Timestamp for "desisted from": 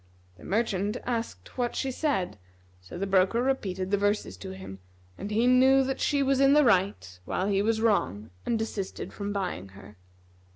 8.57-9.31